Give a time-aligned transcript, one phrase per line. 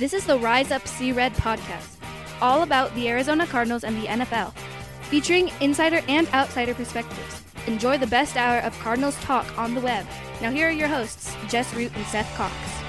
[0.00, 1.96] This is the Rise Up Sea Red podcast,
[2.40, 4.54] all about the Arizona Cardinals and the NFL,
[5.02, 7.42] featuring insider and outsider perspectives.
[7.66, 10.06] Enjoy the best hour of Cardinals talk on the web.
[10.40, 12.79] Now, here are your hosts, Jess Root and Seth Cox.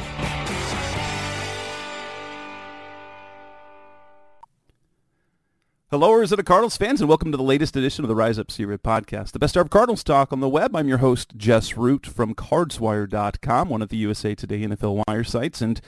[5.92, 8.64] Hello, Arizona Cardinals fans, and welcome to the latest edition of the Rise Up See
[8.64, 10.74] Red podcast, the best of Cardinals talk on the web.
[10.74, 15.60] I'm your host, Jess Root from CardsWire.com, one of the USA Today NFL Wire sites,
[15.60, 15.82] and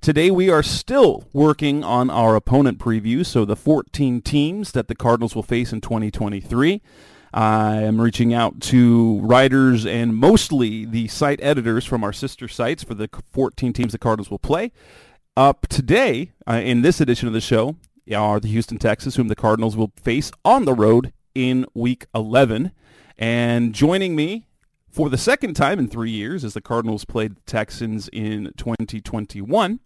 [0.00, 4.94] today we are still working on our opponent preview, so the 14 teams that the
[4.94, 6.80] Cardinals will face in 2023.
[7.34, 12.84] I am reaching out to writers and mostly the site editors from our sister sites
[12.84, 14.70] for the 14 teams the Cardinals will play.
[15.36, 17.74] Up today, uh, in this edition of the show,
[18.14, 22.72] are the Houston Texans, whom the Cardinals will face on the road in Week 11.
[23.18, 24.46] And joining me
[24.90, 29.80] for the second time in three years, as the Cardinals played the Texans in 2021,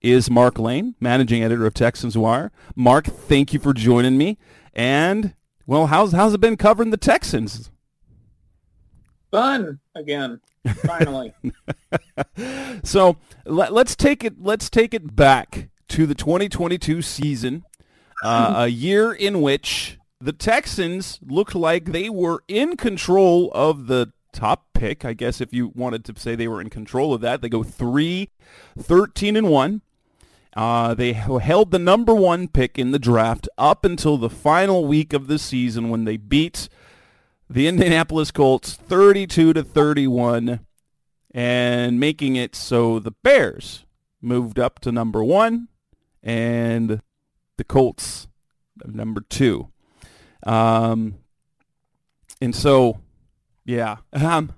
[0.00, 2.50] is Mark Lane, managing editor of Texans Wire.
[2.74, 4.38] Mark, thank you for joining me.
[4.74, 5.34] And
[5.66, 7.70] well, how's how's it been covering the Texans?
[9.32, 10.40] fun again
[10.84, 11.32] finally
[12.84, 17.64] So let, let's take it let's take it back to the 2022 season,
[18.24, 24.10] uh, a year in which the Texans looked like they were in control of the
[24.32, 25.04] top pick.
[25.04, 27.62] I guess if you wanted to say they were in control of that, they go
[27.62, 28.30] 3
[28.78, 29.82] 13 and 1.
[30.56, 35.12] Uh, they held the number one pick in the draft up until the final week
[35.12, 36.70] of the season when they beat
[37.50, 40.60] the Indianapolis Colts 32 to 31
[41.34, 43.84] and making it so the Bears
[44.22, 45.68] moved up to number one
[46.22, 47.00] and
[47.56, 48.28] the Colts
[48.84, 49.68] number two.
[50.44, 51.16] Um,
[52.40, 53.00] and so,
[53.64, 54.52] yeah, um,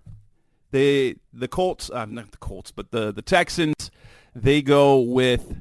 [0.70, 3.90] they the Colts, uh, not the Colts, but the the Texans,
[4.34, 5.60] they go with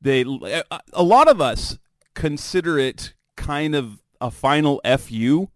[0.00, 0.22] they.
[0.22, 1.78] A a lot of us
[2.14, 5.48] consider it kind of a final fu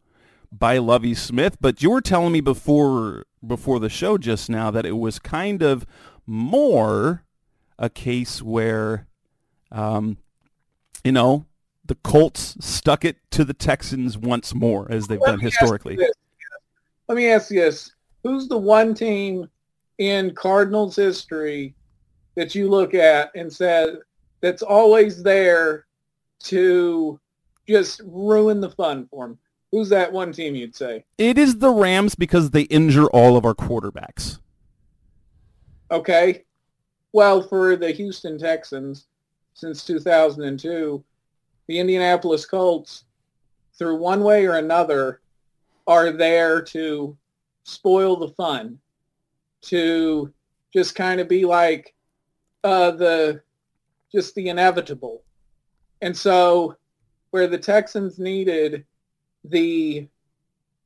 [0.51, 4.87] by Lovie Smith, but you were telling me before before the show just now that
[4.87, 5.87] it was kind of
[6.27, 7.25] more
[7.78, 9.06] a case where,
[9.71, 10.16] um,
[11.05, 11.47] you know,
[11.84, 15.99] the Colts stuck it to the Texans once more as they've Let done historically.
[17.09, 19.49] let me ask you this who's the one team
[19.99, 21.75] in cardinals history
[22.34, 23.99] that you look at and said
[24.41, 25.87] that's always there
[26.41, 27.19] to
[27.66, 29.39] just ruin the fun for them
[29.72, 33.45] who's that one team you'd say It is the Rams because they injure all of
[33.45, 34.39] our quarterbacks.
[35.91, 36.45] Okay.
[37.13, 39.07] Well, for the Houston Texans,
[39.55, 41.03] since 2002,
[41.67, 43.05] the Indianapolis Colts,
[43.79, 45.21] through one way or another,
[45.87, 47.17] are there to
[47.65, 48.79] spoil the fun,
[49.63, 50.33] to
[50.73, 51.95] just kind of be like
[52.65, 53.41] uh, the
[54.13, 55.23] just the inevitable.
[56.03, 56.77] And so,
[57.31, 58.85] where the Texans needed
[59.45, 60.07] the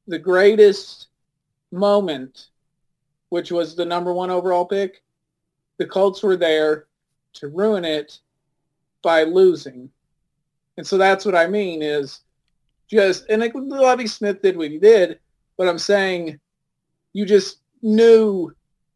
[0.06, 1.08] the greatest
[1.70, 2.48] moment
[3.32, 5.02] which was the number one overall pick,
[5.78, 6.86] the Colts were there
[7.34, 8.18] to ruin it
[9.02, 9.90] by losing.
[10.76, 12.20] And so that's what I mean is
[12.88, 15.18] just, and like Smith did what he did,
[15.56, 16.38] but I'm saying
[17.12, 18.54] you just knew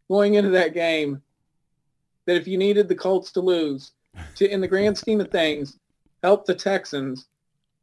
[0.09, 1.23] going into that game
[2.27, 3.93] that if you needed the Colts to lose,
[4.37, 5.79] to in the grand scheme of things,
[6.23, 7.27] help the Texans,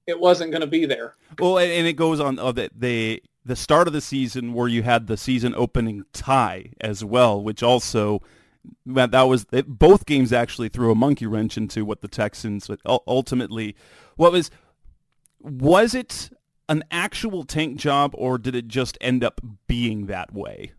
[0.08, 1.16] it wasn't going to be there.
[1.40, 4.84] Well, and, it goes on oh, the, the the start of the season where you
[4.84, 8.22] had the season opening tie as well, which also
[8.86, 12.70] that that was it, both games actually threw a monkey wrench into what the Texans
[13.08, 13.76] ultimately
[14.16, 14.50] what was
[15.40, 16.30] was it
[16.70, 20.72] an actual tank job or did it just end up being that way?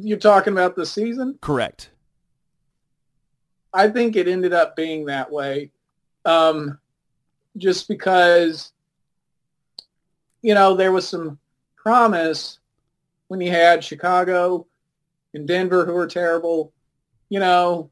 [0.00, 1.38] You're talking about the season?
[1.40, 1.90] Correct.
[3.72, 5.70] I think it ended up being that way,
[6.24, 6.78] um,
[7.56, 8.72] just because
[10.42, 11.38] you know there was some
[11.76, 12.58] promise
[13.28, 14.66] when you had Chicago
[15.34, 16.72] and Denver who were terrible.
[17.28, 17.90] You know,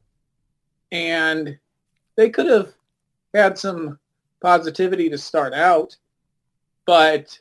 [0.91, 1.57] and
[2.17, 2.73] they could have
[3.33, 3.97] had some
[4.41, 5.95] positivity to start out,
[6.85, 7.39] but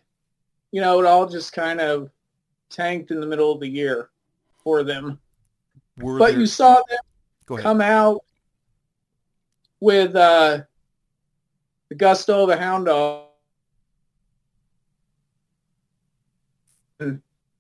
[0.71, 2.11] you know, it all just kind of
[2.71, 4.11] tanked in the middle of the year
[4.63, 5.19] for them.
[5.99, 6.99] Were But there- you saw them
[7.63, 8.23] come out
[9.81, 10.61] with uh,
[11.89, 13.25] the gusto of a hound dog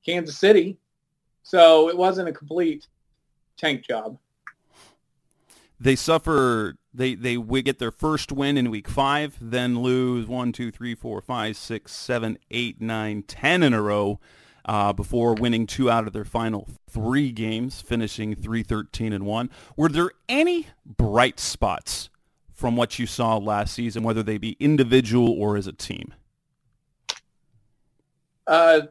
[0.05, 0.78] Kansas City.
[1.49, 2.89] So it wasn't a complete
[3.57, 4.19] tank job.
[5.81, 10.71] they suffer they they get their first win in week five then lose one two
[10.71, 14.21] three four five six seven eight nine ten in a row
[14.67, 19.89] uh, before winning two out of their final three games finishing 313 and 1 were
[19.89, 22.11] there any bright spots
[22.53, 26.13] from what you saw last season whether they be individual or as a team
[28.47, 28.83] Uh,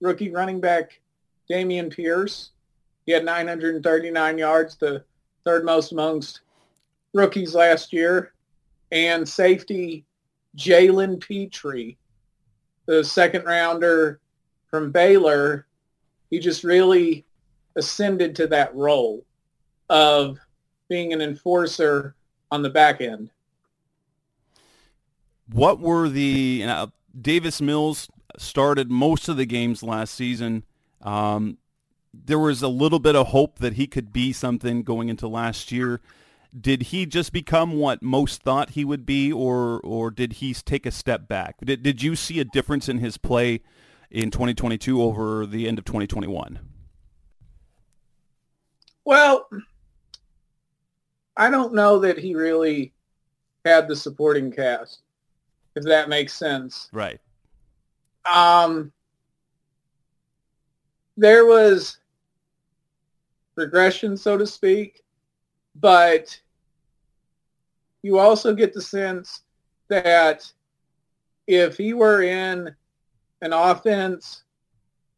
[0.00, 1.00] rookie running back
[1.50, 2.50] Dameon Pierce.
[3.06, 5.04] He had 939 yards, the
[5.44, 6.40] third most amongst
[7.12, 8.32] rookies last year.
[8.92, 10.04] And safety
[10.56, 11.96] Jalen Pitre,
[12.86, 14.20] the second rounder
[14.68, 15.66] from Baylor.
[16.30, 17.24] He just really
[17.76, 19.24] ascended to that role
[19.90, 20.38] of
[20.88, 22.14] being an enforcer
[22.50, 23.30] on the back end.
[25.50, 26.86] What were the and, uh,
[27.20, 28.08] Davis Mills
[28.38, 30.64] started most of the games last season.
[31.04, 31.58] Um,
[32.12, 35.70] there was a little bit of hope that he could be something going into last
[35.70, 36.00] year.
[36.58, 40.86] Did he just become what most thought he would be, or or did he take
[40.86, 41.56] a step back?
[41.64, 43.60] Did did you see a difference in his play
[44.10, 46.60] in 2022 over the end of 2021?
[49.04, 49.48] Well,
[51.36, 52.92] I don't know that he really
[53.64, 55.00] had the supporting cast,
[55.74, 56.88] if that makes sense.
[56.92, 57.20] Right.
[58.24, 58.92] Um,
[61.16, 61.98] there was
[63.56, 65.02] regression, so to speak,
[65.76, 66.38] but
[68.02, 69.42] you also get the sense
[69.88, 70.50] that
[71.46, 72.74] if he were in
[73.42, 74.44] an offense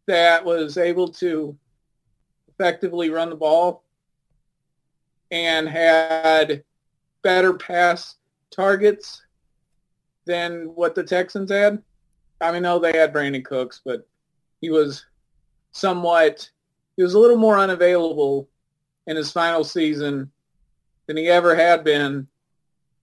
[0.07, 1.57] that was able to
[2.49, 3.85] effectively run the ball
[5.31, 6.63] and had
[7.23, 8.17] better pass
[8.51, 9.23] targets
[10.27, 11.83] than what the Texans had.
[12.41, 14.07] I mean, no, they had Brandin Cooks, but
[14.61, 15.05] he was
[15.77, 16.49] somewhat,
[16.97, 18.49] he was a little more unavailable
[19.07, 20.31] in his final season
[21.07, 22.27] than he ever had been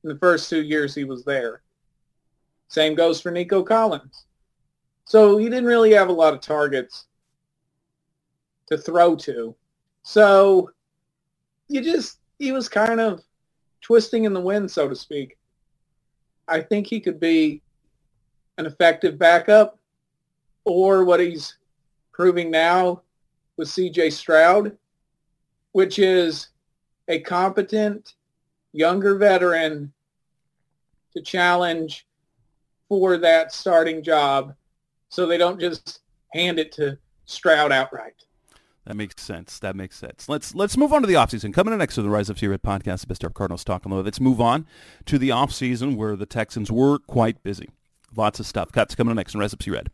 [0.04, 1.62] in the first two years he was there.
[2.68, 4.26] Same goes for Nico Collins.
[5.06, 7.06] So he didn't really have a lot of targets
[8.68, 9.56] to throw to.
[10.02, 10.72] So
[11.68, 13.22] you just, he was kind of
[13.82, 15.38] twisting in the wind, so to speak.
[16.48, 17.62] I think he could be
[18.58, 19.78] an effective backup
[20.66, 21.58] or what he's
[22.14, 23.02] proving now
[23.58, 24.78] with CJ Stroud,
[25.74, 26.50] which is
[27.08, 28.14] a competent
[28.72, 29.92] younger veteran
[31.14, 32.08] to challenge
[32.88, 34.56] for that starting job
[35.10, 36.02] so they don't just
[36.34, 38.14] hand it to Stroud outright.
[38.86, 39.60] That makes sense.
[39.60, 40.28] That makes sense.
[40.28, 41.54] Let's let's move on to the offseason.
[41.54, 43.86] Coming in next to the Rise of Sea Red podcast, the best of Cardinals talk
[43.86, 44.04] on the.
[44.04, 44.68] Let's move on
[45.06, 47.70] to the offseason where the Texans were quite busy.
[48.16, 48.72] Lots of stuff.
[48.74, 49.90] Cuts coming in next on Rise of Red.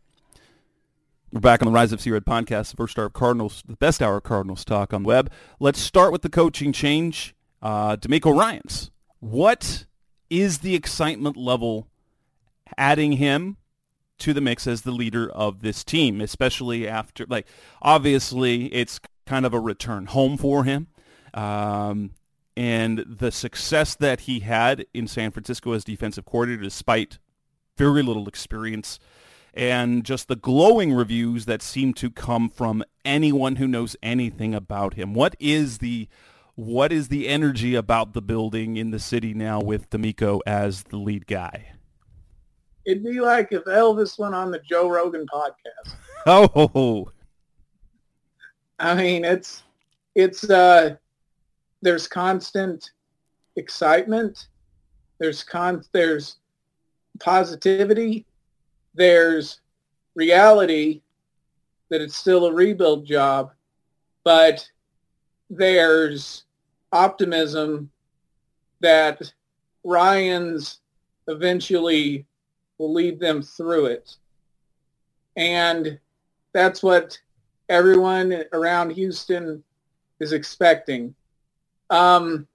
[1.32, 3.76] We're back on the Rise of Sea Red podcast, the first hour of Cardinals, the
[3.76, 5.30] best hour of Cardinals talk on the web.
[5.60, 7.36] Let's start with the coaching change.
[7.62, 8.90] Uh, DeMeco Ryans.
[9.20, 9.86] What
[10.28, 11.86] is the excitement level
[12.76, 13.58] adding him
[14.18, 17.46] to the mix as the leader of this team, especially after, like,
[17.80, 20.88] obviously it's kind of a return home for him.
[21.32, 22.10] Um,
[22.56, 27.20] and the success that he had in San Francisco as defensive coordinator, despite
[27.76, 28.98] very little experience,
[29.54, 34.94] and just the glowing reviews that seem to come from anyone who knows anything about
[34.94, 35.14] him.
[35.14, 36.08] What is the
[36.54, 40.98] what is the energy about the building in the city now with DeMeco as the
[40.98, 41.72] lead guy?
[42.84, 45.94] It'd be like if Elvis went on the Joe Rogan podcast.
[46.26, 47.10] Oh,
[48.78, 49.62] I mean, it's
[50.14, 50.96] it's uh
[51.80, 52.90] there's constant
[53.56, 54.48] excitement.
[55.18, 56.36] There's con there's
[57.18, 58.26] positivity.
[58.94, 59.60] There's
[60.14, 61.02] reality
[61.88, 63.52] that it's still a rebuild job,
[64.24, 64.68] but
[65.48, 66.44] there's
[66.92, 67.90] optimism
[68.80, 69.32] that
[69.84, 70.80] Ryans
[71.28, 72.26] eventually
[72.78, 74.16] will lead them through it.
[75.36, 75.98] And
[76.52, 77.18] that's what
[77.68, 79.62] everyone around Houston
[80.18, 81.14] is expecting.
[81.88, 82.46] Um,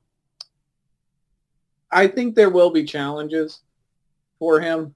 [1.91, 3.61] I think there will be challenges
[4.39, 4.93] for him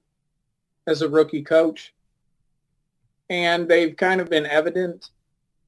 [0.90, 1.94] as a rookie coach.
[3.30, 5.12] And they've kind of been evident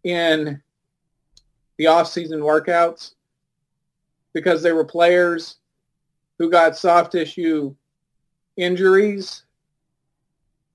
[0.04, 0.62] in
[1.78, 3.14] the off-season workouts.
[4.34, 5.58] because there were players
[6.38, 7.76] who got soft tissue
[8.58, 9.44] injuries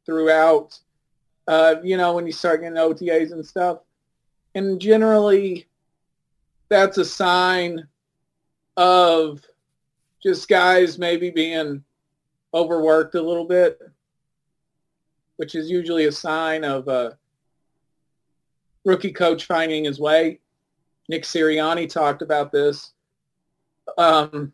[0.05, 0.79] throughout,
[1.49, 3.79] uh, you know, when you start getting OTAs and stuff.
[4.55, 5.67] And generally,
[6.69, 7.87] that's a sign
[8.77, 9.41] of
[10.23, 11.83] just guys maybe being
[12.55, 13.81] overworked a little bit,
[15.37, 17.17] which is usually a sign of a
[18.85, 20.41] rookie coach finding his way.
[21.09, 22.93] Nick Sirianni talked about this
[23.99, 24.53] um,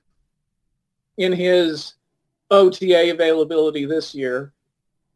[1.19, 1.95] in his
[2.51, 4.53] OTA availability this year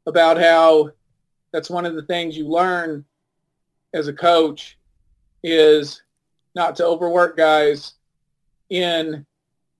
[0.06, 0.90] about how
[1.52, 3.04] that's one of the things you learn
[3.92, 4.78] as a coach
[5.42, 6.02] is
[6.54, 7.94] not to overwork guys
[8.70, 9.26] in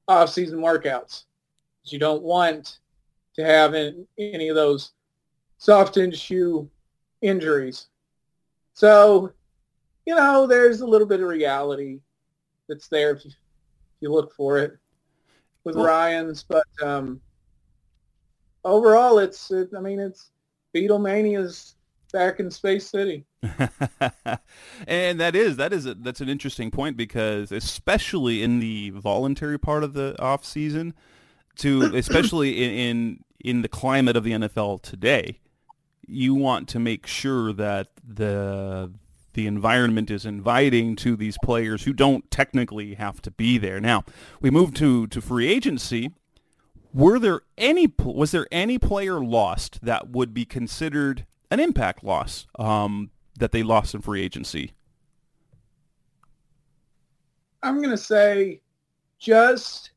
[0.08, 1.24] off-season workouts.
[1.84, 2.78] You don't want
[3.36, 4.92] to have any of those
[5.58, 6.68] soft tissue
[7.22, 7.86] injuries.
[8.74, 9.32] So,
[10.06, 12.00] you know, there's a little bit of reality
[12.68, 13.36] that's there if you, if
[14.00, 14.76] you look for it
[15.64, 17.20] with well, Ryans, but um,
[18.64, 20.30] overall, it's it, I mean, it's
[20.74, 21.76] Beatlemania's
[22.12, 23.24] back in Space City.
[24.86, 29.58] and that is that is a, that's an interesting point because especially in the voluntary
[29.58, 30.94] part of the off season,
[31.56, 35.38] to especially in, in in the climate of the NFL today,
[36.06, 38.92] you want to make sure that the
[39.34, 43.80] the environment is inviting to these players who don't technically have to be there.
[43.80, 44.04] Now,
[44.40, 46.12] we move to to free agency.
[46.94, 52.46] Were there any was there any player lost that would be considered an impact loss
[52.58, 54.72] um, that they lost in free agency?
[57.62, 58.60] I'm going to say
[59.18, 59.90] just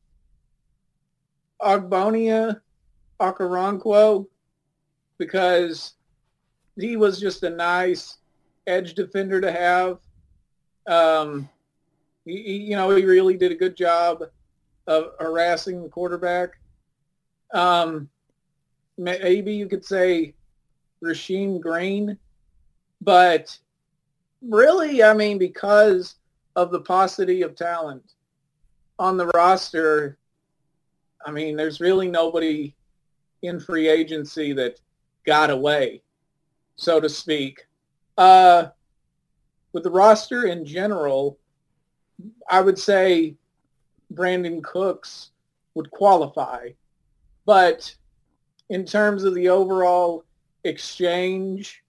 [1.62, 2.60] Ogbonnia,
[3.20, 4.26] Okoronkwo
[5.18, 5.94] because
[6.82, 8.18] he was just a nice
[8.66, 9.98] edge defender to have.
[10.86, 11.48] Um,
[12.24, 14.24] he, he, you know, he really did a good job
[14.86, 16.58] of harassing the quarterback.
[17.52, 18.08] Um,
[18.96, 20.34] maybe you could say
[21.02, 22.18] Rasheem Green,
[23.00, 23.56] but
[24.42, 26.16] really, I mean, because
[26.56, 28.14] of the paucity of talent
[28.98, 30.18] on the roster,
[31.24, 32.74] I mean, there's really nobody
[33.42, 34.80] in free agency that
[35.24, 36.02] got away,
[36.80, 37.66] so to speak.
[38.16, 38.68] Uh,
[39.72, 41.38] with the roster in general,
[42.48, 43.36] I would say
[44.14, 45.30] Brandin Cooks
[45.74, 46.70] would qualify.
[47.44, 47.94] But
[48.70, 50.24] in terms of the overall
[50.64, 51.84] exchange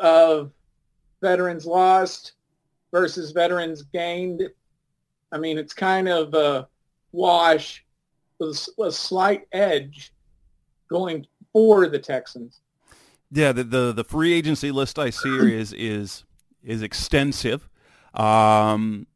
[0.00, 0.50] of
[1.20, 2.32] veterans lost
[2.92, 4.48] versus veterans gained,
[5.30, 6.66] I mean, it's kind of a
[7.12, 7.84] wash
[8.38, 10.14] with a slight edge
[10.88, 12.62] going for the Texans.
[13.30, 16.24] Yeah, the, the, the free agency list I see here is is
[16.62, 17.68] is extensive.
[18.14, 19.06] Um,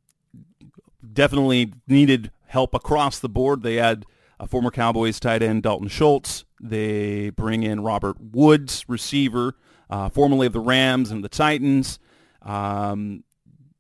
[1.12, 3.62] definitely needed help across the board.
[3.62, 4.04] They had
[4.38, 6.44] a former Cowboys tight end Dalton Schultz.
[6.60, 9.56] They bring in Robert Woods, receiver,
[9.88, 11.98] uh, formerly of the Rams and the Titans.
[12.42, 13.24] Um,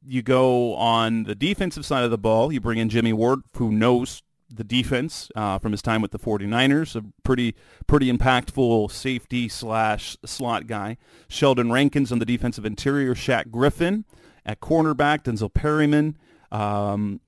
[0.04, 2.52] you go on the defensive side of the ball.
[2.52, 6.18] You bring in Jimmy Ward, who knows the defense uh, from his time with the
[6.18, 7.54] 49ers, a pretty
[7.86, 10.96] pretty impactful safety slash slot guy.
[11.28, 14.04] Sheldon Rankins on the defensive interior, Shaq Griffin
[14.44, 16.16] at cornerback, Denzel Perryman,
[16.50, 17.20] um,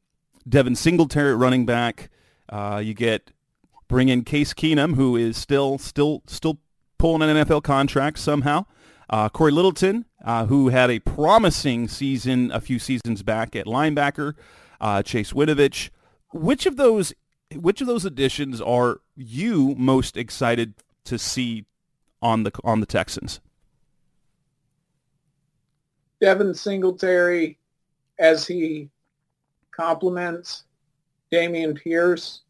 [0.48, 2.10] Devin Singletary at running back.
[2.48, 3.30] Uh, you get
[3.88, 6.58] bring in Case Keenum, who is still still still
[6.98, 8.66] pulling an NFL contract somehow.
[9.10, 14.34] Uh, Cory Littleton, uh, who had a promising season a few seasons back at linebacker.
[14.80, 15.90] Uh, Chase Winovich
[16.32, 17.12] which of those
[17.54, 20.74] which of those additions are you most excited
[21.04, 21.66] to see
[22.20, 23.40] on the on the Texans?
[26.20, 27.58] Devin Singletary
[28.18, 28.88] as he
[29.72, 30.64] complements
[31.32, 32.42] Dameon Pierce.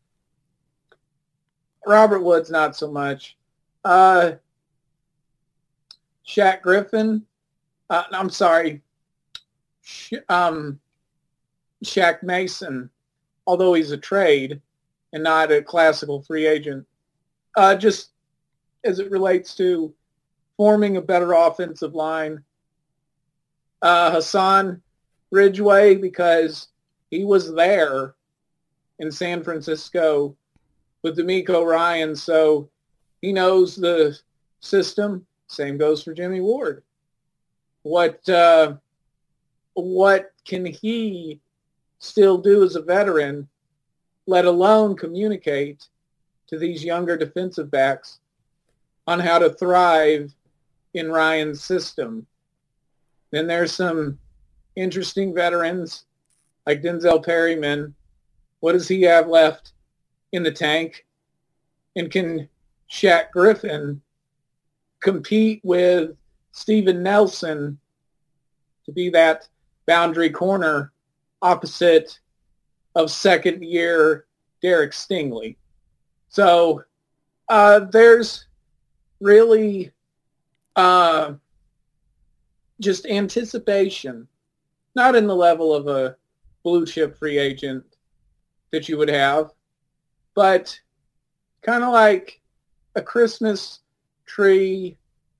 [1.86, 3.36] Robert Woods not so much.
[3.84, 4.32] Uh,
[6.26, 7.24] Shaq Griffin.
[7.90, 8.82] Uh, I'm sorry.
[9.80, 10.78] Sh- um,
[11.84, 12.90] Shaq Mason
[13.46, 14.60] although he's a trade
[15.12, 16.86] and not a classical free agent,
[17.56, 18.10] uh, just
[18.84, 19.92] as it relates to
[20.56, 22.42] forming a better offensive line.
[23.80, 24.80] Uh, Hassan
[25.30, 26.68] Ridgeway, because
[27.10, 28.14] he was there
[28.98, 30.36] in San Francisco
[31.02, 32.68] with DeMeco Ryan, so
[33.20, 34.18] he knows the
[34.60, 35.26] system.
[35.48, 36.82] Same goes for Jimmy Ward.
[37.82, 38.74] What uh,
[39.74, 41.40] what can he
[42.02, 43.48] still do as a veteran,
[44.26, 45.88] let alone communicate
[46.48, 48.18] to these younger defensive backs
[49.06, 50.34] on how to thrive
[50.94, 52.26] in Ryan's system.
[53.30, 54.18] Then there's some
[54.76, 56.04] interesting veterans
[56.66, 57.94] like Denzel Perryman
[58.62, 59.72] what does he have left
[60.30, 61.04] in the tank?
[61.96, 62.48] And can
[62.88, 64.00] Shaq Griffin
[65.00, 66.12] compete with
[66.52, 67.76] Steven Nelson
[68.84, 69.48] to be that
[69.86, 70.91] boundary corner
[71.42, 72.18] opposite
[72.94, 74.26] of second year
[74.62, 75.56] Derek Stingley?
[76.28, 76.82] So
[77.48, 78.46] uh, there's
[79.20, 79.92] really
[80.76, 81.34] uh,
[82.80, 84.26] just anticipation,
[84.94, 86.16] not in the level of a
[86.62, 87.84] blue chip free agent
[88.70, 89.50] that you would have,
[90.34, 90.78] but
[91.62, 92.40] kind of like
[92.96, 93.80] a Christmas
[94.26, 94.96] tree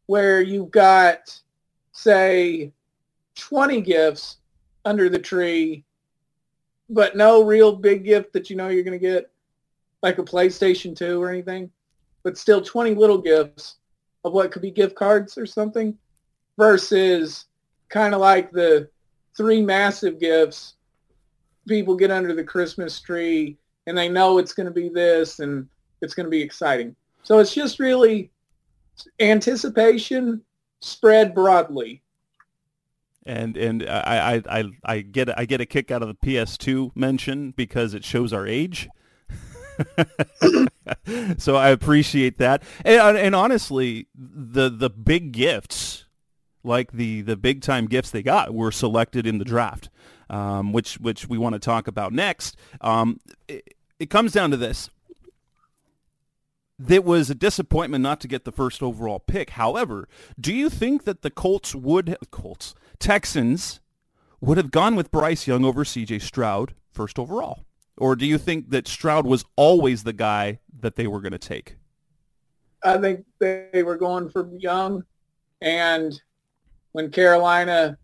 [0.06, 1.40] where you've got,
[1.92, 2.73] say,
[3.37, 4.38] 20 gifts
[4.85, 5.85] under the tree,
[6.90, 9.30] but no real big gift that you know you're going to get,
[10.02, 11.70] like a PlayStation 2 or anything,
[12.22, 13.76] but still 20 little gifts
[14.24, 15.96] of what could be gift cards or something
[16.58, 17.46] versus
[17.88, 18.88] kind of like the
[19.36, 20.74] three massive gifts
[21.68, 25.68] people get under the Christmas tree and they know it's going to be this and
[26.00, 26.94] it's going to be exciting.
[27.22, 28.30] So it's just really
[29.20, 30.42] anticipation
[30.80, 32.02] spread broadly.
[33.25, 36.97] And and I, I, I, I get I get a kick out of the PS2
[36.97, 38.88] mention because it shows our age.
[41.38, 42.62] so I appreciate that.
[42.85, 46.07] And, and honestly, the the big gifts,
[46.64, 49.88] like the the big time gifts they got, were selected in the draft,
[50.29, 52.57] um, which which we want to talk about next.
[52.81, 54.91] Um, it, it comes down to this
[56.88, 59.50] it was a disappointment not to get the first overall pick.
[59.50, 60.09] However,
[60.41, 63.80] do you think that the Colts would Colts Texans
[64.40, 66.21] would have gone with Bryce Young over C.J.
[66.21, 67.64] Stroud first overall,
[67.97, 71.38] or do you think that Stroud was always the guy that they were going to
[71.38, 71.78] take?
[72.85, 75.02] I think they were going for Young,
[75.61, 76.23] and
[76.92, 77.99] when Carolina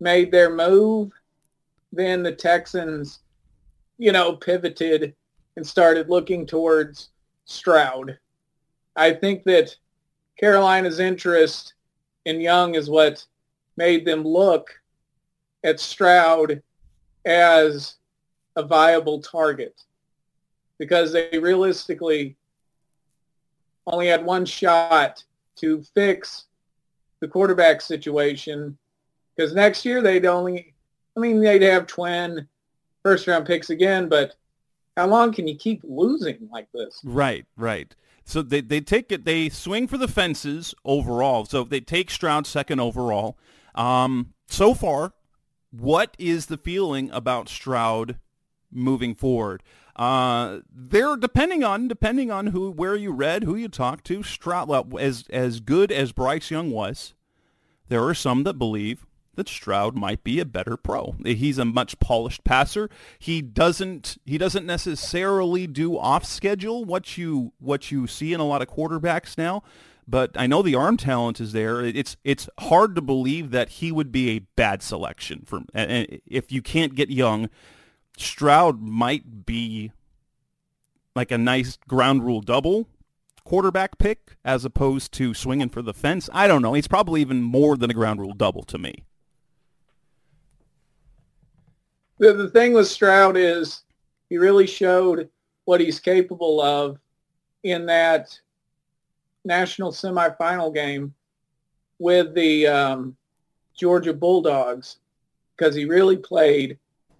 [0.00, 1.12] made their move,
[1.92, 3.20] then the Texans,
[3.98, 5.14] you know, pivoted
[5.54, 7.10] and started looking towards
[7.44, 8.18] Stroud.
[8.96, 9.76] I think that
[10.40, 11.74] Carolina's interest
[12.24, 13.24] in Young is what
[13.76, 14.70] made them look
[15.64, 16.62] at Stroud
[17.24, 17.96] as
[18.56, 19.82] a viable target
[20.78, 22.36] because they realistically
[23.86, 25.22] only had one shot
[25.56, 26.46] to fix
[27.20, 28.76] the quarterback situation
[29.34, 30.74] because next year they'd only,
[31.16, 32.46] I mean, they'd have twin
[33.02, 34.36] first round picks again, but
[34.96, 37.00] how long can you keep losing like this?
[37.04, 37.94] Right, right.
[38.24, 41.44] So they, they take it, they swing for the fences overall.
[41.44, 43.36] So they take Stroud second overall.
[43.74, 45.12] Um, so far,
[45.70, 48.18] what is the feeling about Stroud
[48.70, 49.62] moving forward?
[49.96, 54.22] Uh, they're depending on depending on who where you read, who you talked to.
[54.22, 57.14] Stroud, well, as as good as Bryce Young was,
[57.88, 59.06] there are some that believe
[59.36, 61.16] that Stroud might be a better pro.
[61.24, 62.90] He's a much polished passer.
[63.18, 68.46] He doesn't he doesn't necessarily do off schedule what you what you see in a
[68.46, 69.62] lot of quarterbacks now.
[70.06, 71.80] But I know the arm talent is there.
[71.80, 76.60] It's it's hard to believe that he would be a bad selection for if you
[76.62, 77.48] can't get young.
[78.16, 79.92] Stroud might be
[81.16, 82.86] like a nice ground rule double
[83.44, 86.30] quarterback pick as opposed to swinging for the fence.
[86.32, 86.72] I don't know.
[86.72, 89.04] He's probably even more than a ground rule double to me
[92.18, 93.82] the, the thing with Stroud is
[94.28, 95.28] he really showed
[95.64, 96.98] what he's capable of
[97.62, 98.38] in that
[99.44, 101.14] national semifinal game
[101.98, 103.16] with the um,
[103.76, 104.98] Georgia Bulldogs
[105.56, 106.78] because he really played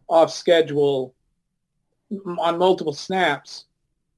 [0.08, 1.14] off schedule
[2.38, 3.64] on multiple snaps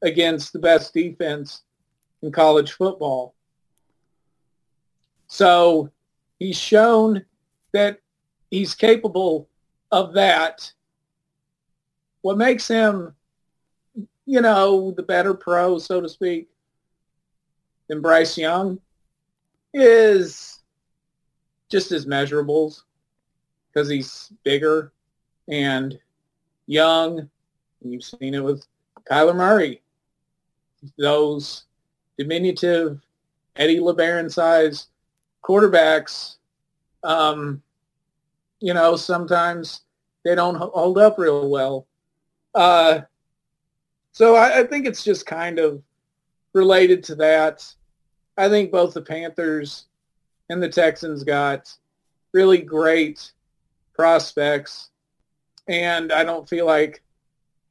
[0.02, 1.62] against the best defense
[2.22, 3.34] in college football.
[5.28, 5.90] So
[6.38, 7.24] he's shown
[7.72, 8.00] that
[8.50, 9.48] he's capable
[9.92, 10.72] of that,
[12.22, 13.14] what makes him,
[14.24, 16.48] you know, the better pro, so to speak,
[17.88, 18.79] than Bryce Young
[19.75, 20.61] is
[21.70, 22.83] just his measurables
[23.68, 24.92] because he's bigger
[25.49, 25.99] and
[26.66, 27.29] young.
[27.83, 28.66] You've seen it with
[29.11, 29.83] Kyler Murray.
[30.99, 31.64] Those
[32.18, 33.01] diminutive
[33.57, 34.88] Eddie LeBaron size
[35.44, 36.37] quarterbacks
[37.07, 37.62] um,
[38.61, 39.83] you know, sometimes
[40.25, 41.87] they don't hold up real well.
[42.55, 43.03] Uh,
[44.12, 45.83] so I, I think it's just kind of
[46.53, 47.64] related to that.
[48.37, 49.87] I think both the Panthers
[50.51, 51.72] and the Texans got
[52.33, 53.33] really great
[53.94, 54.90] prospects,
[55.68, 57.03] and I don't feel like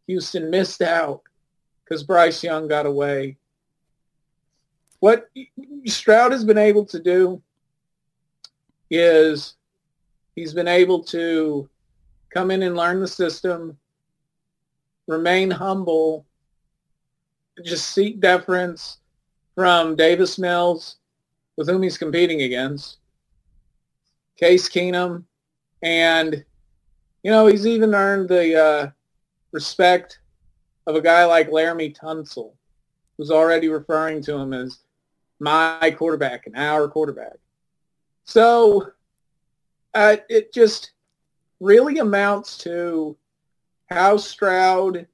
[0.08, 1.22] Houston missed out
[1.84, 3.38] because Bryce Young got away.
[5.00, 5.30] What
[5.86, 7.42] Stroud has been able to do
[8.90, 9.56] is
[10.36, 11.70] He's been able to
[12.30, 13.78] come in and learn the system,
[15.08, 16.26] remain humble,
[17.64, 18.98] just seek deference
[19.56, 20.98] from Davis Mills,
[21.56, 22.98] with whom he's competing against,
[24.38, 25.24] Case Keenum,
[25.82, 26.44] and,
[27.24, 28.90] you know, he's even earned the uh,
[29.52, 30.20] respect
[30.86, 32.52] of a guy like Laremy Tunsil,
[33.18, 34.80] who's already referring to him as
[35.40, 37.38] my quarterback and our quarterback.
[38.26, 38.92] So
[39.94, 40.92] uh, it just
[41.62, 43.16] really amounts to
[43.90, 45.08] how Stroud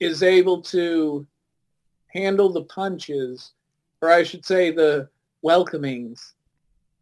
[0.00, 1.26] is able to
[2.08, 3.52] handle the punches,
[4.00, 5.08] or I should say the
[5.42, 6.34] welcomings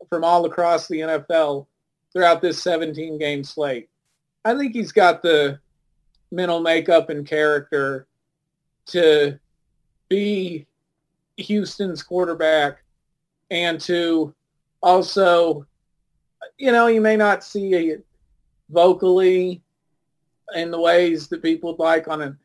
[0.08, 1.66] from all across the NFL
[2.12, 3.88] throughout this 17 game slate.
[4.44, 5.58] I think he's got the
[6.30, 8.06] mental makeup and character
[8.86, 9.38] to
[10.08, 10.66] be
[11.36, 12.82] Houston's quarterback
[13.50, 14.34] and to
[14.82, 15.66] also,
[16.58, 18.04] you know, you may not see it
[18.70, 19.62] vocally
[20.54, 22.38] in the ways that people would like on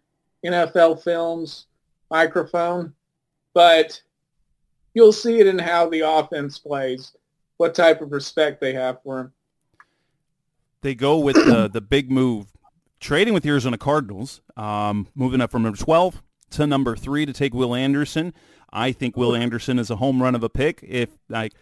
[0.45, 1.67] NFL films
[2.11, 2.93] microphone,
[3.53, 3.99] but
[4.93, 7.13] you'll see it in how the offense plays,
[7.57, 9.33] what type of respect they have for him.
[10.81, 12.47] They go with the, the big move,
[12.99, 16.21] trading with the Arizona Cardinals, um, moving up from number 12
[16.51, 18.33] to number 3 to take Will Anderson.
[18.73, 20.79] I think Will Anderson is a home run of a pick.
[20.83, 21.53] If like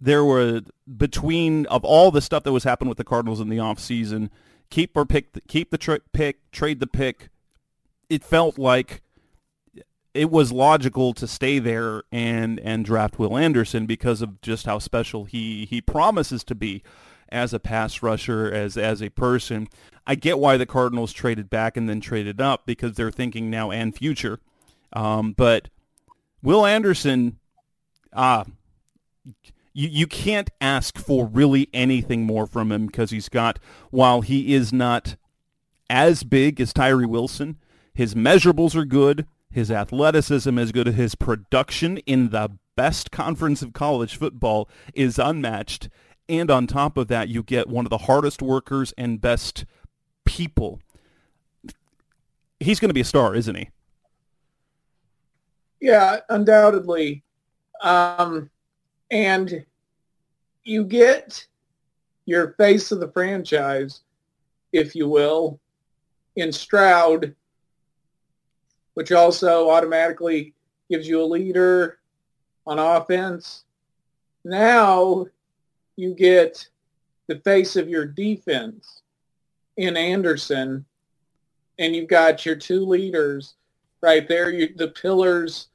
[0.00, 0.62] there were
[0.96, 4.30] between of all the stuff that was happening with the Cardinals in the offseason,
[4.70, 7.28] keep or pick, the, keep the tra- pick, trade the pick.
[8.08, 9.02] It felt like
[10.14, 14.78] it was logical to stay there and and draft Will Anderson because of just how
[14.78, 16.82] special he he promises to be
[17.30, 19.68] as a pass rusher, as as a person.
[20.06, 23.70] I get why the Cardinals traded back and then traded up because they're thinking now
[23.70, 24.38] and future.
[24.92, 25.68] Um, but
[26.42, 27.38] Will Anderson,
[28.12, 28.44] ah,
[29.72, 33.58] you, you can't ask for really anything more from him because he's got,
[33.90, 35.16] while he is not
[35.90, 37.56] as big as Tyree Wilson,
[37.94, 43.62] his measurables are good, his athleticism is good, as his production in the best conference
[43.62, 45.88] of college football is unmatched.
[46.28, 49.64] And on top of that, you get one of the hardest workers and best
[50.24, 50.80] people.
[52.58, 53.68] He's going to be a star, isn't he?
[55.80, 57.22] Yeah, undoubtedly.
[57.80, 58.50] Um,
[59.12, 59.64] and
[60.64, 61.46] you get
[62.26, 64.00] your face of the franchise,
[64.72, 65.60] if you will,
[66.34, 67.36] in Stroud,
[68.94, 70.54] which also automatically
[70.90, 71.98] gives you a leader
[72.66, 73.64] on offense.
[74.44, 75.26] Now
[75.96, 76.68] you get
[77.26, 79.02] the face of your defense
[79.76, 80.84] in Anderson,
[81.78, 83.54] and you've got your two leaders
[84.00, 85.68] right there, you, the pillars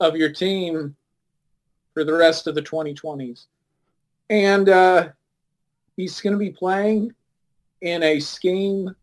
[0.00, 0.94] of your team
[1.92, 3.46] for the rest of the 2020s.
[4.30, 5.08] And uh,
[5.96, 7.14] he's going to be playing
[7.80, 8.94] in a scheme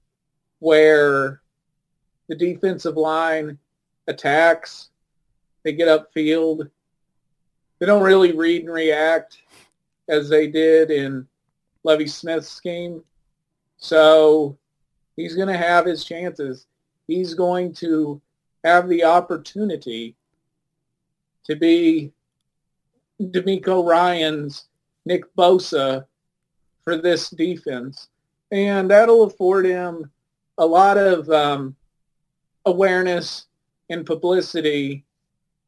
[0.59, 1.40] where
[2.31, 3.57] the defensive line
[4.07, 4.91] attacks,
[5.63, 6.71] they get upfield,
[7.77, 9.41] they don't really read and react
[10.07, 11.27] as they did in
[11.83, 13.03] Lovie Smith's scheme.
[13.75, 14.57] So
[15.17, 16.67] he's going to have his chances.
[17.05, 18.21] He's going to
[18.63, 20.15] have the opportunity
[21.43, 22.13] to be
[23.21, 24.67] DeMeco Ryans
[25.05, 26.05] Nick Bosa
[26.81, 28.07] for this defense.
[28.53, 30.09] And that'll afford him
[30.57, 31.75] a lot of um,
[32.65, 33.45] awareness
[33.89, 35.05] and publicity.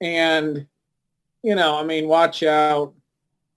[0.01, 0.65] And,
[1.41, 2.93] you know, I mean, watch out.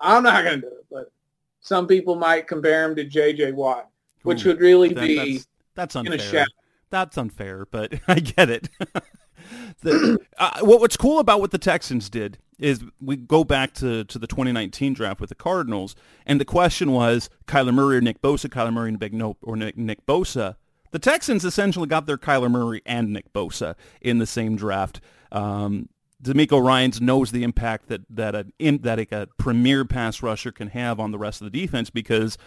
[0.01, 1.13] I'm not going to do it, but
[1.61, 3.53] some people might compare him to J.J.
[3.53, 3.89] Watt,
[4.23, 6.47] which Ooh, would really that, be that's, that's unfair.
[6.91, 8.69] That's unfair, but I get it.
[9.81, 14.05] the, uh, what, what's cool about what the Texans did is we go back to,
[14.05, 15.95] to the 2019 draft with the Cardinals,
[16.25, 19.57] and the question was Kyler Murray or Nick Bosa, Kyler Murray and Big Nope or
[19.57, 20.57] Nick, Nick Bosa.
[20.97, 25.03] The Texans essentially got their Kyler Murray and Nick Bosa in the same draft.
[25.31, 25.91] Um,
[26.23, 28.47] DeMeco Ryans knows the impact that that a
[28.79, 32.39] that a, a premier pass rusher can have on the rest of the defense because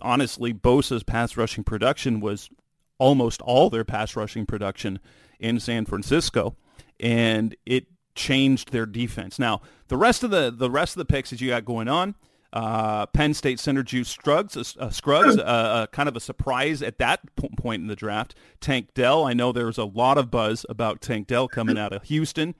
[0.00, 2.50] honestly, Bosa's pass rushing production was
[2.98, 5.00] almost all their pass rushing production
[5.40, 6.54] in San Francisco,
[7.00, 9.40] and it changed their defense.
[9.40, 12.14] Now, the rest of the the rest of the picks that you got going on,
[12.52, 16.82] uh, Penn State center Juice Scruggs, uh, uh Scruggs, uh, uh, kind of a surprise
[16.82, 17.20] at that
[17.56, 18.34] point in the draft.
[18.60, 21.92] Tank Dell, I know there was a lot of buzz about Tank Dell coming out
[21.92, 22.54] of Houston.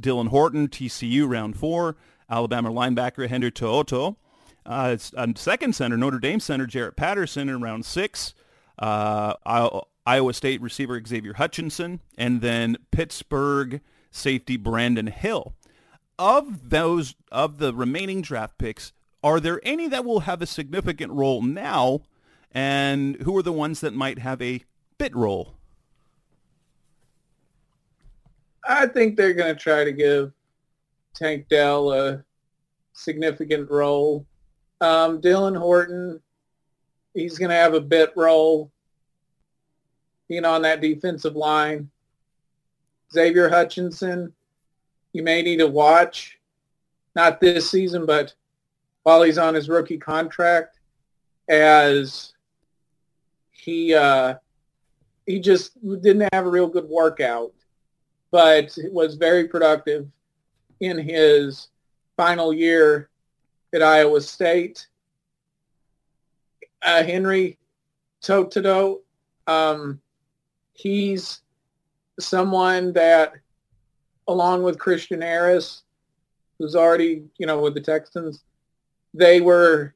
[0.00, 1.96] Dylan Horton, TCU, round four.
[2.30, 3.28] Alabama linebacker.
[4.64, 8.34] Uh, it's um, second center, Notre Dame center Jarrett Patterson in round six.
[8.78, 9.34] Uh,
[10.06, 15.54] Iowa State receiver Xavier Hutchinson, and then Pittsburgh safety Brandon Hill.
[16.18, 21.12] Of those, of the remaining draft picks, are there any that will have a significant
[21.12, 22.00] role now,
[22.50, 24.62] and who are the ones that might have a
[24.98, 25.54] bit role?
[28.68, 30.32] I think they're going to try to give
[31.14, 32.24] Tank Dell a
[32.92, 34.26] significant role.
[34.80, 36.20] Um, Dylan Horton,
[37.14, 38.70] he's going to have a bit role,
[40.28, 41.90] you know, on that defensive line.
[43.12, 44.32] Xavier Hutchinson,
[45.12, 46.38] you may need to watch,
[47.14, 48.34] not this season, but
[49.02, 50.78] while he's on his rookie contract,
[51.48, 52.32] as
[53.50, 54.34] he uh,
[55.26, 57.52] he just didn't have a real good workout,
[58.30, 60.08] but was very productive
[60.80, 61.68] in his
[62.16, 63.08] final year
[63.74, 64.86] at Iowa State.
[66.82, 67.58] Uh, Henry
[68.22, 68.98] To'oTo'o,
[69.46, 70.00] um,
[70.72, 71.40] he's
[72.18, 73.34] someone that,
[74.26, 75.82] along with Christian Harris,
[76.58, 78.42] who's already, you know, with the Texans,
[79.14, 79.94] they were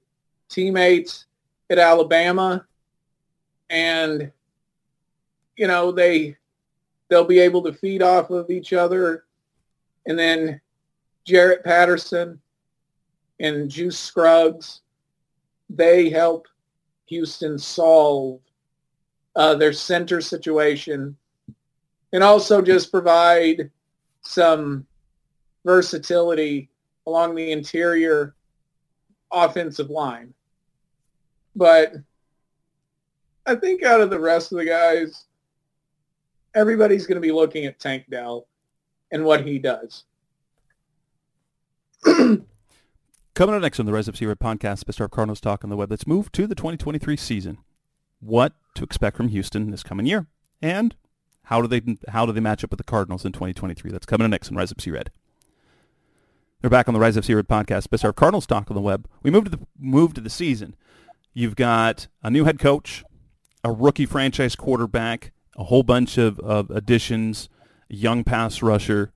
[0.49, 1.27] teammates
[1.71, 2.67] at Alabama,
[3.71, 4.31] and
[5.57, 6.37] you know they
[7.09, 9.25] they'll be able to feed off of each other,
[10.07, 10.61] and then
[11.25, 12.41] Jarrett Patterson
[13.41, 14.81] and Juice Scruggs,
[15.69, 16.47] they help
[17.07, 18.41] Houston solve
[19.35, 21.17] uh, their center situation
[22.13, 23.71] and also just provide
[24.23, 24.87] some
[25.65, 26.71] versatility
[27.07, 28.36] along the interior
[29.33, 30.33] offensive line.
[31.55, 31.95] But
[33.47, 35.25] I think out of the rest of the guys,
[36.55, 38.47] everybody's going to be looking at Tank Dell
[39.13, 40.05] and what he does.
[42.05, 45.77] Coming up next on the Rise Up Red podcast, Best of Cardinals Talk on the
[45.77, 45.91] web.
[45.91, 47.59] Let's move to the 2023 season.
[48.21, 50.27] What to expect from Houston this coming year,
[50.63, 50.97] and
[51.45, 53.91] how do they how do they match up with the Cardinals in 2023?
[53.91, 55.11] That's coming up next on Rise Up Red.
[56.61, 59.07] They're back on the Rise of Red podcast, Best of Cardinals Talk on the web.
[59.23, 60.75] We moved to the move to the season.
[61.35, 63.05] You've got a new head coach,
[63.63, 67.51] a rookie franchise quarterback, a whole bunch of, of additions,
[67.89, 69.13] young pass rusher.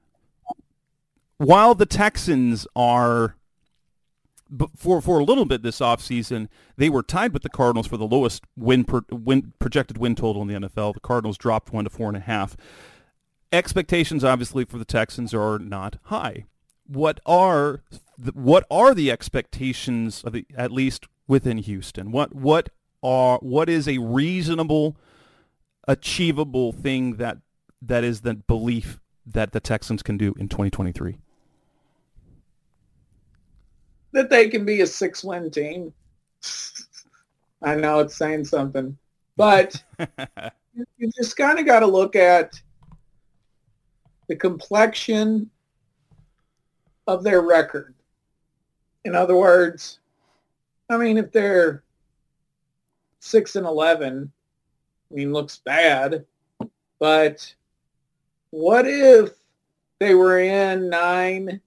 [1.38, 3.37] While the Texans are
[4.76, 8.07] for for a little bit this offseason, they were tied with the Cardinals for the
[8.07, 10.92] lowest win, win projected win total in the NFL.
[10.92, 12.55] The Cardinals dropped one to four and a half.
[13.50, 16.44] Expectations, obviously, for the Texans are not high.
[16.90, 17.83] What are
[18.18, 22.11] the, what are the expectations of the, at least within Houston?
[22.11, 22.70] What what
[23.03, 24.96] are what is a reasonable,
[25.87, 27.38] achievable thing that
[27.81, 31.18] that is the belief that the Texans can do in 2023?
[34.12, 35.92] that they can be a six-win team.
[37.62, 38.96] I know it's saying something,
[39.37, 39.83] but
[40.98, 42.61] you just kind of got to look at
[44.29, 45.50] the complexion
[47.11, 47.92] of their record.
[49.05, 49.99] In other words,
[50.88, 51.83] I mean, if they're
[53.18, 54.31] six and eleven,
[55.11, 56.25] I mean, looks bad,
[57.01, 57.53] but
[58.51, 59.31] what if
[59.99, 61.61] they were in nine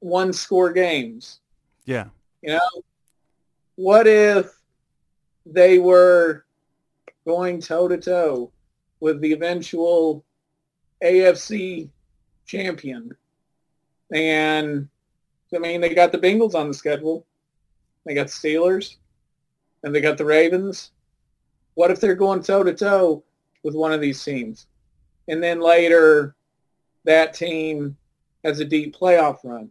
[0.00, 1.40] one-score games?
[1.86, 2.08] Yeah.
[2.42, 2.82] You know,
[3.76, 4.52] what if
[5.46, 6.44] they were
[7.24, 8.52] going toe to toe
[9.00, 10.22] with the eventual
[11.02, 11.88] AFC
[12.44, 13.16] champion?
[14.12, 14.88] And
[15.54, 17.26] I mean, they got the Bengals on the schedule.
[18.04, 18.96] They got Steelers
[19.82, 20.90] and they got the Ravens.
[21.74, 23.22] What if they're going toe to toe
[23.62, 24.66] with one of these teams?
[25.28, 26.34] And then later
[27.04, 27.96] that team
[28.44, 29.70] has a deep playoff run.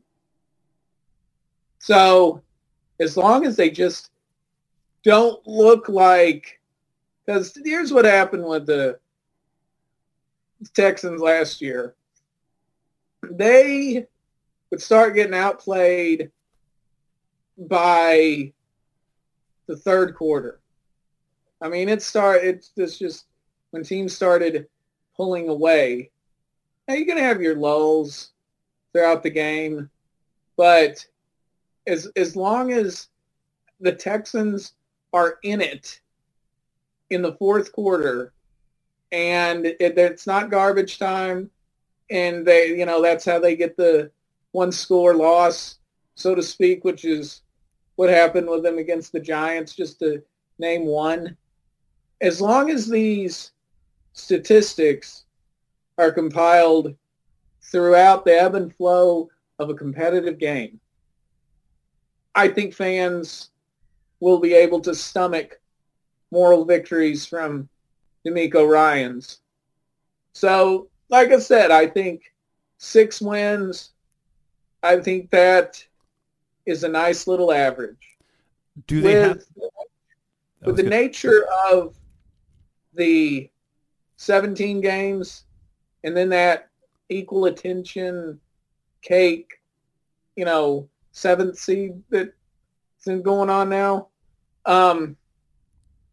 [1.80, 2.41] So
[2.99, 4.12] as long as they just
[5.04, 6.60] don't look like,
[7.25, 8.99] because here's what happened with the
[10.73, 11.95] Texans last year.
[13.23, 14.08] They
[14.71, 16.31] would start getting outplayed
[17.57, 18.51] by
[19.67, 20.60] the third quarter.
[21.62, 23.25] I mean, it start it's just
[23.69, 24.67] when teams started
[25.15, 26.10] pulling away.
[26.88, 28.31] Now you're gonna have your lulls
[28.91, 29.89] throughout the game,
[30.57, 31.05] but
[31.86, 33.10] as as long as
[33.79, 34.73] the Texans
[35.13, 35.99] are in it
[37.10, 38.34] in the fourth quarter
[39.12, 41.49] and it, it's not garbage time
[42.10, 44.10] and they you know that's how they get the
[44.52, 45.78] one score loss
[46.16, 47.42] so to speak which is
[47.96, 50.22] what happened with them against the Giants just to
[50.60, 51.36] name one
[52.22, 53.52] as long as these
[54.14, 55.26] statistics
[55.98, 56.96] are compiled
[57.62, 60.80] throughout the ebb and flow of a competitive game
[62.36, 63.50] I think fans
[64.20, 65.60] will be able to stomach
[66.32, 67.68] moral victories from
[68.26, 69.42] DeMeco Ryans.
[70.34, 72.22] So, like I said, I think
[72.78, 73.90] six wins,
[74.84, 75.84] I think that
[76.65, 78.17] is a nice little average.
[78.88, 79.44] Do they with, have
[80.63, 80.89] with the good.
[80.89, 81.96] nature of
[82.94, 83.50] the
[84.17, 85.46] 17 games
[86.04, 86.70] and then that
[87.10, 88.39] equal attention
[89.02, 89.52] cake,
[90.36, 92.32] you know, seventh seed that's
[93.24, 94.08] going on now.
[94.65, 95.17] Um,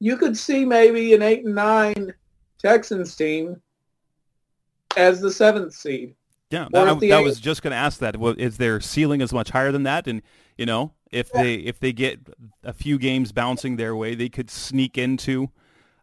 [0.00, 2.14] you could see maybe an eight and nine
[2.59, 3.61] Texans team
[4.96, 6.14] as the seventh seed.
[6.50, 8.16] Yeah, Or I, if the I A- was just going to ask that.
[8.16, 10.06] Well, is their ceiling as much higher than that?
[10.06, 10.22] And
[10.56, 12.20] you know, if they if they get
[12.64, 15.50] a few games bouncing their way, they could sneak into.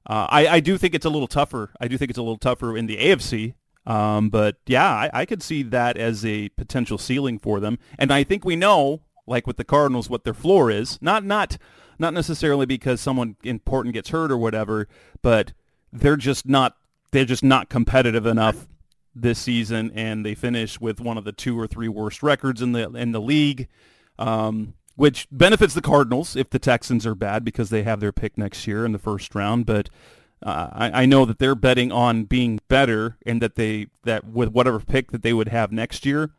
[0.07, 1.71] Uh, I I do think it's a little tougher.
[1.79, 3.55] I do think it's a little tougher in the AFC.
[3.87, 7.77] Um, but yeah, I, I could see that as a potential ceiling for them.
[7.99, 10.99] And I think we know, like with the Cardinals, what their floor is.
[11.01, 11.57] Not not
[11.97, 14.87] not necessarily because someone important gets hurt or whatever,
[15.21, 15.53] but
[15.91, 16.75] they're just not
[17.11, 18.67] they're just not competitive enough
[19.15, 22.73] this season, and they finish with one of the two or three worst records in
[22.73, 23.67] the in the league,
[24.19, 28.37] um, which benefits the Cardinals if the Texans are bad because they have their pick
[28.37, 29.65] next year in the first round.
[29.65, 29.89] But
[30.43, 34.49] uh, I, I know that they're betting on being better, and that they that with
[34.49, 36.31] whatever pick that they would have next year,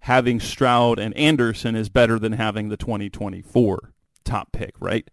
[0.00, 3.92] having Stroud and Anderson is better than having the 2024
[4.24, 5.08] top pick, right?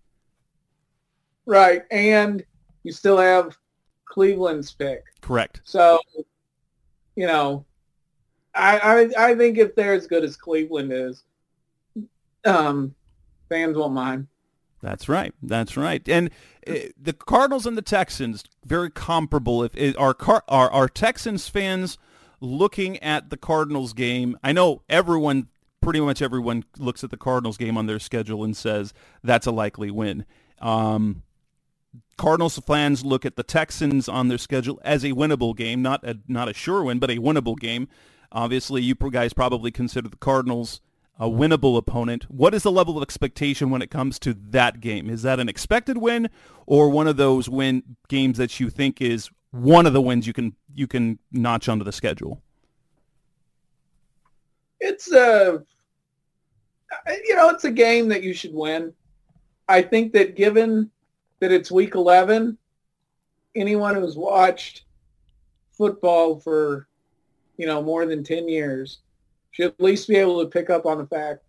[1.46, 1.84] Right.
[1.92, 2.44] And
[2.84, 3.58] you still have
[4.06, 5.04] Cleveland's pick.
[5.22, 5.62] Correct.
[5.64, 6.00] So,
[7.16, 7.66] you know,
[8.56, 11.24] I, I I think if they're as good as Cleveland is,
[12.46, 12.94] um,
[13.50, 14.28] fans won't mind.
[14.82, 15.34] That's right.
[15.42, 16.08] That's right.
[16.10, 16.30] And
[16.68, 19.64] uh, the Cardinals and the Texans very comparable.
[19.64, 21.98] If are Car- are are Texans fans
[22.42, 24.38] looking at the Cardinals game?
[24.44, 25.48] I know everyone,
[25.82, 29.52] pretty much everyone, looks at the Cardinals game on their schedule and says that's a
[29.52, 30.26] likely win.
[30.60, 31.24] Um,
[32.18, 36.20] Cardinals fans look at the Texans on their schedule as a winnable game, not a
[36.28, 37.88] not a sure win, but a winnable game.
[38.32, 40.82] Obviously, you guys probably consider the Cardinals
[41.20, 42.30] a winnable opponent.
[42.30, 45.10] What is the level of expectation when it comes to that game?
[45.10, 46.30] Is that an expected win
[46.66, 50.34] or one of those win games that you think is one of the wins you
[50.34, 52.42] can you can notch onto the schedule?
[54.80, 55.64] It's a,
[57.08, 58.94] you know, it's a game that you should win.
[59.70, 60.92] I think that given
[61.44, 62.58] that it's week 11,
[63.54, 64.86] anyone who's watched
[65.74, 66.88] football for,
[67.58, 69.00] you know, more than 10 years
[69.52, 71.44] should at least be able to pick up on the fact,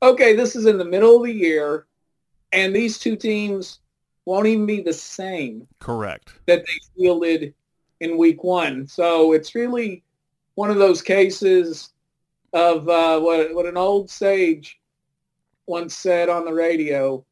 [0.00, 1.86] okay, this is in the middle of the year,
[2.52, 3.80] and these two teams
[4.26, 6.34] won't even be the same Correct.
[6.46, 7.52] that they fielded
[7.98, 8.86] in week one.
[8.86, 10.04] So it's really
[10.54, 11.90] one of those cases
[12.52, 14.78] of uh, what, what an old sage
[15.66, 17.24] once said on the radio.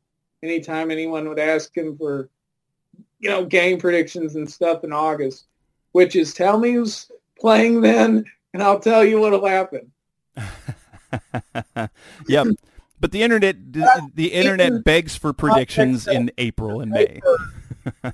[0.45, 2.29] Anytime anyone would ask him for,
[3.19, 5.47] you know, game predictions and stuff in August,
[5.93, 9.91] which is tell me who's playing then, and I'll tell you what'll happen.
[12.29, 12.47] yep.
[13.01, 17.21] But the internet the internet begs for predictions in April and May.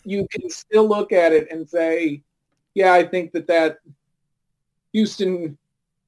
[0.05, 2.23] you can still look at it and say,
[2.75, 3.79] yeah, I think that that
[4.93, 5.59] Houston,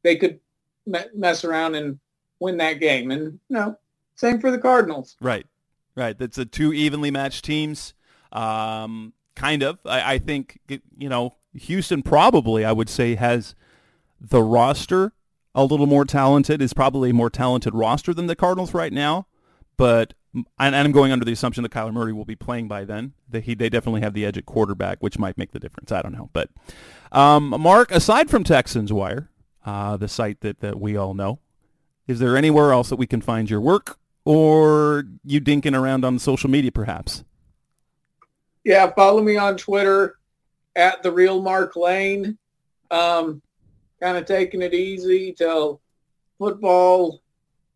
[0.03, 0.41] they could
[0.87, 1.99] mess around and
[2.41, 3.11] win that game.
[3.11, 3.77] And, you know,
[4.17, 5.17] same for the Cardinals.
[5.21, 5.47] Right,
[5.95, 6.19] right.
[6.19, 7.95] That's a two evenly matched teams.
[8.33, 9.79] Um, kind of.
[9.85, 10.59] I, I think
[10.97, 13.55] you know Houston probably I would say has
[14.21, 15.13] the roster
[15.55, 16.63] a little more talented.
[16.63, 19.27] Is probably a more talented roster than the Cardinals right now.
[19.77, 20.15] But
[20.59, 23.13] and I'm going under the assumption that Kyler Murray will be playing by then.
[23.29, 25.93] That he they definitely have the edge at quarterback, which might make the difference.
[25.93, 26.31] I don't know.
[26.33, 26.51] But
[27.11, 29.31] um, Mark, aside from Texans Wire,
[29.65, 31.41] uh, the site that, that we all know,
[32.07, 36.19] is there anywhere else that we can find your work or you dinking around on
[36.19, 37.25] social media perhaps?
[38.65, 40.19] Yeah, follow me on Twitter
[40.77, 42.39] at the real Mark Lane.
[42.91, 43.43] Um,
[44.01, 45.81] kind of taking it easy till
[46.39, 47.23] football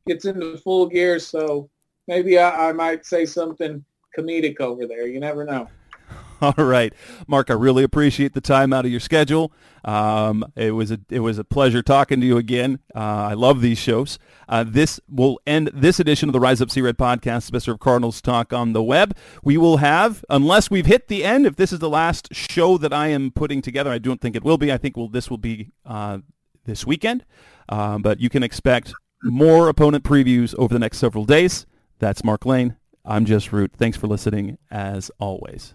[0.06, 1.18] gets into full gear.
[1.18, 1.68] So
[2.06, 3.84] maybe I, I might say something
[4.16, 5.06] comedic over there.
[5.06, 5.68] You never know.
[6.40, 6.92] All right,
[7.26, 7.50] Mark.
[7.50, 9.52] I really appreciate the time out of your schedule.
[9.84, 12.80] Um, it was a it was a pleasure talking to you again.
[12.94, 14.18] Uh, I love these shows.
[14.48, 17.68] Uh, this will end this edition of the Rise Up Sea Red podcast, Mr.
[17.68, 19.16] of Cardinals talk on the web.
[19.42, 22.92] We will have, unless we've hit the end, if this is the last show that
[22.92, 24.70] I am putting together, I don't think it will be.
[24.72, 26.18] I think will this will be uh,
[26.64, 27.24] this weekend,
[27.68, 31.64] uh, but you can expect more opponent previews over the next several days.
[31.98, 32.76] That's Mark Lane.
[33.06, 33.72] I'm Jess Root.
[33.76, 35.74] Thanks for listening, as always.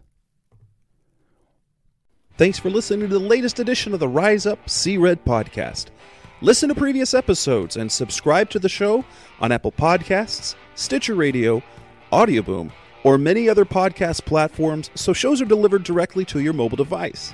[2.41, 5.89] Thanks for listening to the latest edition of the Rise Up Sea Red podcast.
[6.41, 9.05] Listen to previous episodes and subscribe to the show
[9.39, 11.61] on Apple Podcasts, Stitcher Radio,
[12.11, 12.71] Audioboom,
[13.03, 17.31] or many other podcast platforms so shows are delivered directly to your mobile device.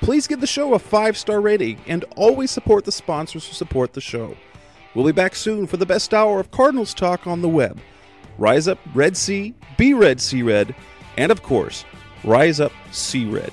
[0.00, 3.92] Please give the show a five star rating and always support the sponsors who support
[3.92, 4.36] the show.
[4.92, 7.78] We'll be back soon for the best hour of Cardinals talk on the web.
[8.38, 10.74] Rise Up Red Sea, Be Red Sea Red,
[11.16, 11.84] and of course,
[12.24, 13.52] Rise Up Sea Red.